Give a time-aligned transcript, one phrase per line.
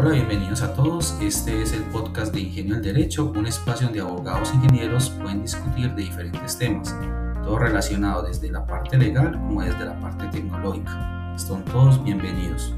[0.00, 1.16] Hola, bienvenidos a todos.
[1.20, 5.42] Este es el podcast de Ingenio del Derecho, un espacio donde abogados e ingenieros pueden
[5.42, 6.94] discutir de diferentes temas,
[7.42, 11.34] todo relacionado desde la parte legal como desde la parte tecnológica.
[11.34, 12.76] Están todos bienvenidos.